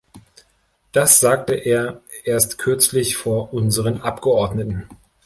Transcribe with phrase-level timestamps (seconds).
[0.93, 4.89] Das sagte er erst kürzlich vor unseren Abgeordneten.